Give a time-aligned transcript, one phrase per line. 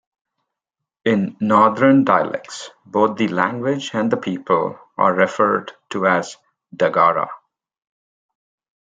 [1.05, 6.37] In northern dialects, both the language and the people are referred to as
[6.75, 7.29] Dagara.